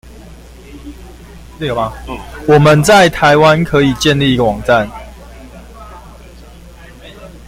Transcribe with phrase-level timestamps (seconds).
[2.47, 4.89] 我們在台灣可以建立一個網站